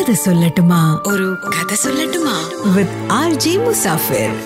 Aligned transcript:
കഥ 0.00 0.12
സൊല്ലട്ടുമാ. 0.12 1.00
ഒരു 1.06 1.36
കഥ 1.48 1.74
സൊല്ലട്ടുമാ. 1.74 2.50
വിത്ത് 2.76 3.12
ആർ 3.12 3.34
ജി 3.34 3.56
മുസാഫിർ 3.56 4.36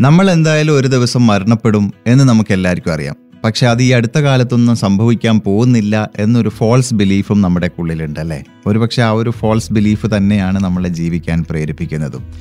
നമ്മൾ 0.00 0.30
എന്തായാലും 0.30 0.76
ഒരു 0.76 0.88
ദിവസം 0.88 1.26
മരണപ്പെടും 1.26 1.92
എന്ന് 2.06 2.24
നമുക്ക് 2.24 2.52
എല്ലാവർക്കും 2.52 2.92
അറിയാം. 2.92 3.16
പക്ഷെ 3.44 3.66
അത് 3.66 3.82
ഈ 3.82 3.90
അടുത്ത 3.90 4.18
കാലത്തൊന്നും 4.18 4.76
സംഭവിക്കാൻ 4.76 5.40
പോകുന്നില്ല 5.40 6.10
എന്നൊരു 6.16 6.48
ഫോൾസ് 6.48 6.94
ബിലീഫും 6.94 7.40
നമ്മുടെ 7.40 7.70
ഉള്ളിലുണ്ട് 7.78 8.20
അല്ലേ? 8.20 8.44
ഒരുപക്ഷെ 8.66 9.02
ആ 9.02 9.10
ഒരു 9.10 9.30
ഫോൾസ് 9.30 9.72
ബിലീഫ് 9.72 10.06
തന്നെയാണ് 10.16 10.64
നമ്മളെ 10.64 10.88
ജീവിക്കാൻ 10.88 11.44
പ്രേരിപ്പിക്കുന്നതും. 11.50 12.34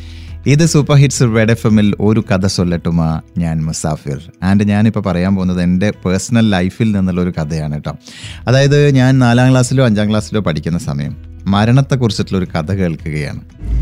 ഇത് 0.47 0.65
സൂപ്പർ 0.65 0.95
ഹിറ്റ്സ് 0.95 1.21
റെഡ് 1.21 1.51
എഫ് 1.51 1.67
എമ്മിൽ 1.67 1.95
ഒരു 1.99 2.23
കഥ 2.31 2.45
സൊല്ലട്ടുമാ 2.45 3.21
ഞാൻ 3.37 3.65
മുസാഫിർ. 3.65 4.31
ആൻഡ് 4.43 4.63
ഞാനിപ്പോൾ 4.63 4.99
പറയാൻ 4.99 5.35
പോകുന്നത് 5.35 5.61
എന്റെ 5.61 5.93
പേഴ്സണൽ 6.05 6.49
ലൈഫിൽ 6.49 6.91
നിന്നുള്ള 6.91 7.21
ഒരു 7.21 7.33
കഥയാണ് 7.41 7.73
കേട്ടോ. 7.73 7.95
അതായത് 8.47 8.89
ഞാൻ 8.89 9.19
നാലാം 9.19 9.51
ക്ലാസ്സിലോ 9.51 9.85
അഞ്ചാം 9.85 10.09
ക്ലാസ്സിലോ 10.09 10.41
പഠിക്കുന്ന 10.41 10.77
സമയം 10.77 11.15
മരണത്തെക്കുറിച്ചിട്ടുള്ള 11.45 12.37
ഒരു 12.39 12.57
കഥ 12.57 12.71
കേൾക്കുകയാണ്. 12.71 13.39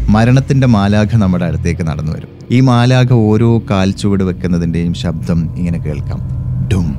മരണത്തിന്റെ 0.09 0.67
മാലാഖ 0.67 1.16
നമ്മുടെ 1.16 1.45
അടുത്തേക്ക് 1.45 1.81
നടന്നു 1.81 2.12
വരും. 2.12 2.27
ഈ 2.52 2.59
മാലാഖ 2.59 3.13
ഓരോ 3.13 3.59
കാൽ 3.59 3.91
ചുവട് 3.91 4.23
വെക്കുന്നതിന്റെയും 4.23 4.93
ശബ്ദം 4.93 5.57
ഇങ്ങനെ 5.57 5.77
കേൾക്കാം. 5.77 6.20
ഡും 6.68 6.95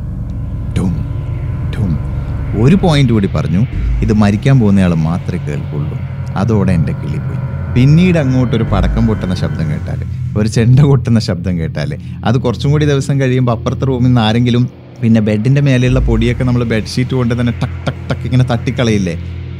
ഡും 0.79 0.97
ഡും. 1.71 1.99
ഒരു 2.65 2.77
പോയിന്റ് 2.77 3.13
കൂടി 3.13 3.27
പറഞ്ഞു 3.27 3.67
ഇത് 4.03 4.13
മരിക്കാൻ 4.13 4.61
പോകുന്നയാൾ 4.61 4.95
മാത്രമേ 4.95 5.47
കേൾക്കുള്ളൂ. 5.47 5.99
അതോടെ 6.37 6.73
എന്റെ 6.73 6.93
കിളി 6.93 7.19
പോയി. 7.19 7.56
പിന്നീട് 7.77 8.19
അങ്ങോട്ട് 8.21 8.55
ഒരു 8.57 8.67
പടക്കം 8.71 9.05
പൊട്ടുന്ന 9.09 9.35
ശബ്ദം 9.37 9.67
കേട്ടാൽ 9.73 10.01
ഒരു 10.39 10.49
ചെണ്ട 10.49 10.81
കൊട്ടുന്ന 10.89 11.19
ശബ്ദം 11.27 11.55
കേട്ടാൽ 11.59 11.91
അത് 12.25 12.37
കുറച്ചും 12.39 12.71
കൂടി 12.73 12.85
ദിവസം 12.85 13.17
കഴിയുമ്പോൾ 13.21 13.55
അപ്പുറത്തെ 13.57 13.87
റൂമിൽ 13.87 14.07
നിന്ന് 14.07 14.21
ആരെങ്കിലും 14.21 14.65
പിന്നെ 15.01 15.21
ബെഡിന്റെ 15.21 15.61
മേലെയുള്ള 15.61 16.01
പൊടിയൊക്കെ 16.07 16.45
നമ്മൾ 16.45 16.63
ബെഡ്ഷീറ്റ് 16.71 17.15
കൊണ്ട് 17.15 17.35
തന്നെ 17.41 17.53
ടക്ക് 17.63 17.81
ടക്ക് 17.87 18.05
ടക്ക് 18.11 18.25
ഇങ്ങനെ 18.25 18.45
തട്ടിക്കളയില്ലേ 18.53 19.15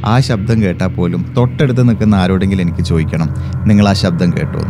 ആ 0.05 0.15
ശബ്ദം 0.27 0.57
കേട്ടാൽ 0.63 0.91
പോലും 0.95 1.21
തൊട്ടടുത്ത് 1.37 1.83
നിൽക്കുന്ന 1.87 2.15
ആരോടെങ്കിലും 2.15 2.63
എനിക്ക് 2.65 2.83
ചോദിക്കണം 2.89 3.29
നിങ്ങൾ 3.65 3.85
ആ 3.87 3.95
ശബ്ദം 4.01 4.29
കേട്ടോ. 4.31 4.61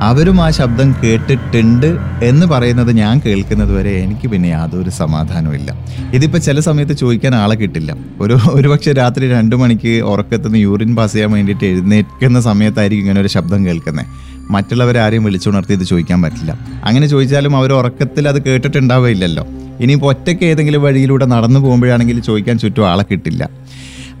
അവരും 0.00 0.40
ആ 0.42 0.50
ശബ്ദം 0.50 0.94
കേട്ടിട്ടുണ്ട് 1.04 1.98
എന്ന് 2.22 2.46
പറയുന്നത് 2.46 2.92
ഞാൻ 2.96 3.20
കേൾക്കുന്നത് 3.26 3.72
വരെ 3.76 3.90
എനിക്ക് 3.90 4.28
പിന്നെ 4.28 4.48
യാതൊരു 4.48 4.90
സമാധാനവും 4.90 5.54
ഇല്ല 5.54 5.74
ഇതിപ്പോൾ 6.14 6.38
ചില 6.38 6.60
സമയത്ത് 6.60 6.92
ചോദിക്കാൻ 6.92 7.34
ആളെ 7.34 7.54
കിട്ടില്ല. 7.54 7.96
ഒരു 8.20 8.38
ഒരുപക്ഷെ 8.50 8.92
രാത്രി 8.92 9.28
രണ്ട് 9.28 9.56
മണിക്ക് 9.56 10.00
ഉറക്കത്തുനിന്ന് 10.00 10.58
യൂറിൻ 10.58 10.96
പാസ് 10.96 11.12
ചെയ്യാൻ 11.12 11.32
വേണ്ടിയിട്ട് 11.32 11.64
എഴുന്നേൽക്കുന്ന 11.64 12.40
സമയത്തായിരിക്കും 12.40 13.04
ഇങ്ങനെ 13.04 13.20
ഒരു 13.20 13.28
ശബ്ദം 13.28 13.66
കേൾക്കുന്നത് 13.66 14.06
മറ്റുള്ളവരാരെയും 14.50 15.24
വിളിച്ചുണർത്തി 15.24 15.72
ഇത് 15.72 15.84
ചോദിക്കാൻ 15.84 16.22
പറ്റില്ല. 16.22 16.58
അങ്ങനെ 16.84 17.06
ചോദിച്ചാലും 17.06 17.56
അവർ 17.56 17.72
ഉറക്കത്തിൽ 17.72 18.28
അത് 18.28 18.42
കേട്ടിട്ടുണ്ടാവുകയില്ലല്ലോ. 18.42 19.46
ഇനിയിപ്പോൾ 19.80 20.06
ഒറ്റയ്ക്ക് 20.06 20.44
ഏതെങ്കിലും 20.44 20.82
വഴിയിലൂടെ 20.82 21.24
നടന്നു 21.24 21.60
പോകുമ്പോഴാണെങ്കിൽ 21.60 22.20
ചോദിക്കാൻ 22.20 22.58
ചുറ്റും 22.58 22.88
ആളെ 22.88 23.04
കിട്ടില്ല. 23.10 23.50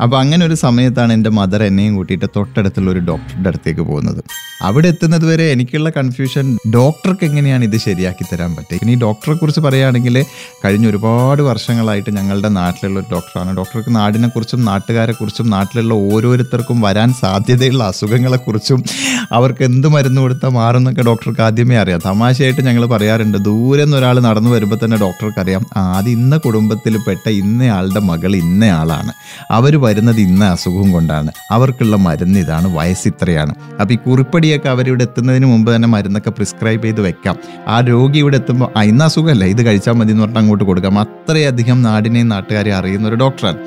അപ്പോൾ 0.02 0.18
അങ്ങനെ 0.18 0.46
ഒരു 0.46 0.54
സമയത്താണ് 0.54 1.12
എന്റെ 1.12 1.30
മദർ 1.30 1.62
എന്നെയും 1.62 1.96
കൂട്ടിയിട്ട് 1.96 2.26
തൊട്ടടുത്തുള്ള 2.36 2.90
ഒരു 2.90 2.98
ഡോക്ടറുടെ 2.98 3.48
അടുത്തേക്ക് 3.48 3.80
പോകുന്നത്. 3.80 4.24
അവിടെ 4.62 4.88
എത്തുന്നത് 4.88 5.26
വരെ 5.26 5.52
എനിക്കുള്ള 5.52 5.90
കൺഫ്യൂഷൻ 5.90 6.58
ഡോക്ടർക്ക് 6.74 7.24
എങ്ങനെയാണ് 7.24 7.64
ഇത് 7.64 7.76
ശരിയാക്കി 7.76 8.24
തരാൻ 8.32 8.54
പറ്റുക 8.54 8.78
ഇനി 8.82 8.94
ഡോക്ടറെ 8.94 9.34
കുറിച്ച് 9.34 9.60
പറയുകയാണെങ്കിൽ 9.60 10.24
കഴിഞ്ഞ 10.64 10.88
ഒരുപാട് 10.88 11.42
വർഷങ്ങളായിട്ട് 11.42 12.10
ഞങ്ങളുടെ 12.10 12.48
നാട്ടിലുള്ള 12.48 13.00
ഒരു 13.00 13.06
ഡോക്ടറാണ് 13.12 13.56
ഡോക്ടർക്ക് 13.56 13.96
നാടിനെക്കുറിച്ചും 13.96 14.64
നാട്ടുകാരെക്കുറിച്ചും 14.64 15.50
നാട്ടിലുള്ള 15.50 15.94
ഓരോരുത്തർക്കും 15.94 16.80
വരാൻ 16.80 17.12
സാധ്യതയുള്ള 17.12 17.84
അസുഖങ്ങളെക്കുറിച്ചും 17.84 18.84
അവർക്ക് 19.32 19.64
എന്ത് 19.64 19.88
മരുന്ന് 19.88 20.20
കൊടുത്താൽ 20.20 20.48
മാറുന്നൊക്കെ 20.48 21.02
ഡോക്ടർക്ക് 21.02 21.40
ആദ്യമേ 21.40 21.76
അറിയാം. 21.76 22.00
തമാശയായിട്ട് 22.06 22.60
ഞങ്ങൾ 22.60 22.86
പറയാറുണ്ട് 22.86 23.38
ദൂരെ 23.38 23.84
നിന്ന് 23.84 23.96
ഒരാൾ 23.96 24.20
നടന്നു 24.20 24.50
വരുമ്പോൾ 24.50 24.78
തന്നെ 24.84 24.96
ഡോക്ടർക്ക് 24.96 25.40
അറിയാം 25.40 25.66
ആദ്യം 25.76 26.12
ഇന്ന 26.12 26.36
കുടുംബത്തിൽ 26.36 26.96
പെട്ട 26.96 27.28
ഇന്നയാളുടെ 27.28 28.00
മകൾ 28.00 28.36
ഇന്നയാളാണ്. 28.36 29.12
അവർ 29.50 29.76
വരുന്നത് 29.86 30.20
ഇന്ന 30.20 30.44
അസുഖം 30.44 30.88
കൊണ്ടാണ്. 30.92 31.30
അവർക്കുള്ള 31.50 31.96
മരുന്ന് 31.96 32.38
ഇതാണ് 32.40 32.68
വയസ്സ് 32.76 33.08
ഇത്രയാണ് 33.08 33.54
അപ്പോൾ 33.80 33.94
ഈ 33.94 33.98
കുറിപ്പടിയൊക്കെ 34.06 34.68
അവരിവിടെ 34.68 35.04
എത്തുന്നതിന് 35.08 35.46
മുമ്പ് 35.46 35.70
തന്നെ 35.74 35.88
മരുന്നൊക്കെ 35.88 36.30
പ്രിസ്ക്രൈബ് 36.30 36.84
ചെയ്ത് 36.84 37.00
വെക്കാം. 37.00 37.36
ആ 37.68 37.80
രോഗി 37.80 38.18
ഇവിടെ 38.18 38.36
എത്തുമ്പോൾ 38.36 38.68
ആ 38.78 38.82
ഇന്ന 38.82 39.04
അസുഖമല്ല 39.04 39.44
ഇത് 39.44 39.66
കഴിച്ചാൽ 39.66 39.92
മതി 39.92 40.10
എന്ന് 40.10 40.22
പറഞ്ഞിട്ട് 40.22 40.40
അങ്ങോട്ട് 40.40 40.64
കൊടുക്കാം. 40.64 40.98
അത്രയധികം 40.98 41.82
നാടിനെയും 41.82 42.28
നാട്ടുകാരെയും 42.28 42.76
അറിയുന്ന 42.76 43.08
ഒരു 43.08 43.16
ഡോക്ടറാണ്. 43.16 43.60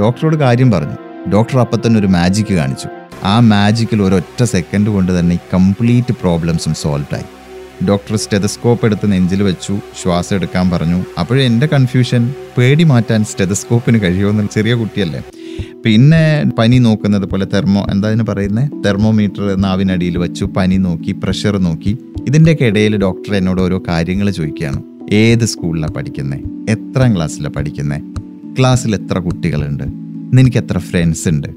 ഡോക്ടറോട് 0.00 0.36
കാര്യം 0.36 0.70
പറഞ്ഞു. 0.70 0.98
ഡോക്ടർ 1.32 1.58
അപ്പം 1.58 1.80
തന്നെ 1.86 1.98
ഒരു 2.00 2.06
മാജിക്ക് 2.06 2.54
കാണിച്ചു. 2.54 2.88
ആ 3.24 3.40
മാജിക്കിൽ 3.40 4.02
ഒരൊറ്റ 4.02 4.40
സെക്കൻഡ് 4.44 4.90
കൊണ്ട് 4.90 5.12
തന്നെ 5.18 5.34
ഈ 5.34 5.38
കംപ്ലീറ്റ് 5.54 6.14
പ്രോബ്ലംസും 6.22 6.74
സോൾവ് 6.74 7.14
ആയി. 7.14 7.28
ഡോക്ടർ 7.88 8.16
സ്റ്റെതസ്കോപ്പ് 8.16 8.84
എടുത്ത് 8.86 9.06
നെഞ്ചിൽ 9.12 9.40
വെച്ചു 9.42 9.74
ശ്വാസം 10.02 10.34
എടുക്കാൻ 10.36 10.70
പറഞ്ഞു. 10.70 10.98
അപ്പോഴും 11.20 11.42
എന്റെ 11.42 11.66
കൺഫ്യൂഷൻ 11.66 12.34
പേടി 12.58 12.84
മാറ്റാൻ 12.84 13.24
സ്റ്റെതസ്കോപ്പിന് 13.24 13.98
കഴിയുമെന്ന് 14.02 14.44
ചെറിയ 14.54 14.74
കുട്ടിയല്ലേ? 14.74 15.22
പിന്നെ 15.84 16.52
പനി 16.58 16.78
നോക്കുന്നത് 16.78 17.22
പോലെ 17.22 17.46
തെർമോ 17.54 17.86
എന്താ 17.90 18.08
അതിന് 18.08 18.24
പറയുന്നത് 18.28 18.84
തെർമോമീറ്റർ 18.84 19.60
നാവിനടിയിൽ 19.60 20.18
വെച്ചു 20.18 20.44
പനി 20.44 20.76
നോക്കി 20.76 21.12
പ്രഷർ 21.12 21.58
നോക്കി. 21.58 21.98
ഇതിന്റെയൊക്കെ 22.26 22.64
ഇടയിൽ 22.64 22.96
ഡോക്ടർ 22.96 23.34
എന്നോട് 23.34 23.60
ഓരോ 23.60 23.82
കാര്യങ്ങൾ 23.88 24.30
ചോദിക്കുകയാണ്. 24.30 24.82
ഏത് 25.12 25.44
സ്കൂളിലാണ് 25.44 25.92
പഠിക്കുന്നത് 25.92 26.40
എത്രാം 26.70 27.16
ക്ലാസ്സിലാണ് 27.16 27.54
പഠിക്കുന്നത് 27.54 28.00
ക്ലാസ്സിൽ 28.58 28.94
എത്ര 28.94 29.18
കുട്ടികളുണ്ട്? 29.18 29.84
നിനക്ക് 30.36 30.56
എത്ര 30.56 30.78
ഫ്രണ്ട്സ് 30.78 31.28
ഉണ്ട്? 31.28 31.48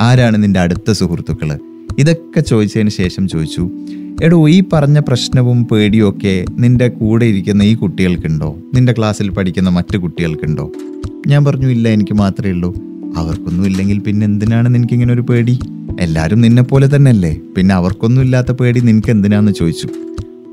ആരാണ് 0.00 0.42
നിന്റെ 0.42 0.60
അടുത്ത 0.60 0.92
സുഹൃത്തുക്കൾ? 0.92 1.58
ഇതൊക്കെ 1.98 2.40
ചോദിച്ചതിന് 2.40 2.88
ശേഷം 2.88 3.28
ചോദിച്ചു 3.28 3.70
എടോ 4.22 4.48
ഈ 4.48 4.62
പറഞ്ഞ 4.72 4.98
പ്രശ്നവും 4.98 5.64
പേടിയും 5.64 6.08
ഒക്കെ 6.08 6.44
നിന്റെ 6.58 6.88
കൂടെ 6.88 7.26
ഇരിക്കുന്ന 7.26 7.62
ഈ 7.62 7.74
കുട്ടികൾക്കുണ്ടോ? 7.74 8.56
നിന്റെ 8.74 8.92
ക്ലാസ്സിൽ 8.92 9.30
പഠിക്കുന്ന 9.30 9.68
മറ്റു 9.68 9.98
കുട്ടികൾക്കുണ്ടോ? 9.98 10.72
ഞാൻ 11.26 11.44
പറഞ്ഞു 11.44 11.68
ഇല്ല 11.68 11.88
എനിക്ക് 11.88 12.14
മാത്രമേ 12.14 12.52
ഉള്ളൂ. 12.52 12.93
അവർക്കൊന്നും 13.16 13.66
ഇല്ലെങ്കിൽ 13.66 13.98
പിന്നെ 13.98 14.24
എന്തിനാണ് 14.26 14.74
നിനക്ക് 14.74 14.92
ഇങ്ങനെ 14.92 15.12
ഒരു 15.12 15.20
പേടി? 15.20 15.58
എല്ലാവരും 16.00 16.40
നിന്നെപ്പോലെ 16.40 16.96
തന്നെയല്ലേ? 16.96 17.36
പിന്നെ 17.56 17.74
അവർക്കൊന്നും 17.74 18.22
ഇല്ലാത്ത 18.22 18.52
പേടി 18.52 18.80
നിനക്ക് 18.80 19.10
എന്തിനാന്ന് 19.10 19.52
ചോദിച്ചു. 19.52 19.88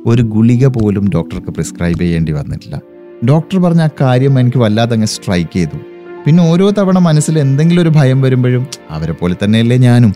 ഒരു 0.05 0.21
ഗുളിക 0.21 0.67
പോലും 0.67 1.11
ഡോക്ടർക്ക് 1.15 1.51
പ്രിസ്ക്രൈബ് 1.51 1.99
ചെയ്യേണ്ടി 1.99 2.31
വന്നിട്ടില്ല. 2.31 2.81
ഡോക്ടർ 3.25 3.59
പറഞ്ഞ 3.59 3.81
ആ 3.81 3.89
കാര്യം 4.01 4.39
എനിക്ക് 4.39 4.57
വല്ലാതെ 4.57 4.93
അങ്ങ് 4.93 5.07
സ്ട്രൈക്ക് 5.07 5.53
ചെയ്തു. 5.53 5.77
പിന്നെ 6.25 6.43
ഓരോ 6.43 6.71
തവണ 6.71 6.97
മനസ്സിൽ 6.97 7.39
എന്തെങ്കിലും 7.39 7.81
ഒരു 7.81 7.89
ഭയം 7.89 8.21
വരുമ്പോഴും 8.21 8.67
അവരെ 8.89 9.11
പോലെ 9.11 9.35
തന്നെയല്ലേ 9.43 9.77
ഞാനും. 9.77 10.13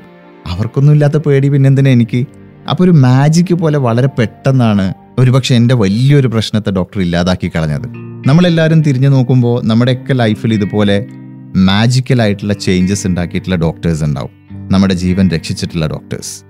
അവർക്കൊന്നും 0.48 0.94
ഇല്ലാത്ത 0.94 1.18
പേടി 1.18 1.50
പിന്നെന്തിനാ 1.50 1.90
എനിക്ക്? 1.90 2.26
അപ്പോൾ 2.70 2.84
ഒരു 2.84 2.92
മാജിക്ക് 2.92 3.54
പോലെ 3.54 3.78
വളരെ 3.78 4.08
പെട്ടെന്നാണ് 4.08 4.94
ഒരുപക്ഷെ 5.20 5.56
എന്റെ 5.56 5.76
വലിയൊരു 5.76 6.28
പ്രശ്നത്തെ 6.28 6.72
ഡോക്ടർ 6.72 7.02
ഇല്ലാതാക്കി 7.02 7.52
കളഞ്ഞത്. 7.56 7.88
നമ്മളെല്ലാവരും 8.28 8.82
തിരിഞ്ഞു 8.82 9.10
നോക്കുമ്പോൾ 9.10 9.66
നമ്മുടെയൊക്കെ 9.66 10.14
ലൈഫിൽ 10.14 10.54
ഇതുപോലെ 10.54 11.08
മാജിക്കലായിട്ടുള്ള 11.56 12.54
ചേഞ്ചസ് 12.54 13.08
ഉണ്ടാക്കിയിട്ടുള്ള 13.08 13.56
ഡോക്ടേഴ്സ് 13.56 14.04
ഉണ്ടാവും. 14.04 14.30
നമ്മുടെ 14.72 14.94
ജീവൻ 14.94 15.30
രക്ഷിച്ചിട്ടുള്ള 15.30 15.88
ഡോക്ടേഴ്സ് 15.88 16.44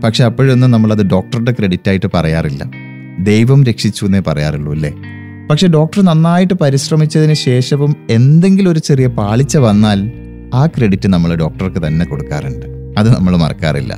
പക്ഷെ 0.00 0.24
അപ്പോഴൊന്നും 0.24 0.70
നമ്മളത് 0.70 1.06
ഡോക്ടറുടെ 1.06 1.52
ക്രെഡിറ്റ് 1.52 1.88
ആയിട്ട് 1.88 2.06
പറയാറില്ല. 2.14 2.70
ദൈവം 3.18 3.64
രക്ഷിച്ചു 3.64 4.04
എന്നേ 4.04 4.20
പറയാറുള്ളൂ 4.20 4.72
അല്ലേ? 4.72 4.94
പക്ഷെ 5.50 5.66
ഡോക്ടർ 5.66 6.02
നന്നായിട്ട് 6.02 6.54
പരിശ്രമിച്ചതിന് 6.54 7.34
ശേഷവും 7.34 7.96
എന്തെങ്കിലും 8.10 8.70
ഒരു 8.70 8.78
ചെറിയ 8.78 9.06
പാളിച്ച 9.06 9.56
വന്നാൽ 9.56 10.12
ആ 10.54 10.66
ക്രെഡിറ്റ് 10.66 11.08
നമ്മൾ 11.08 11.34
ഡോക്ടർക്ക് 11.34 11.86
തന്നെ 11.86 12.06
കൊടുക്കാറുണ്ട്. 12.06 12.66
അത് 12.98 13.16
നമ്മൾ 13.16 13.36
മറക്കാറില്ല. 13.36 13.96